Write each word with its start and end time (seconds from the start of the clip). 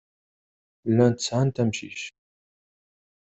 Llant 0.89 1.19
sɛant 1.25 1.61
amcic. 1.61 1.99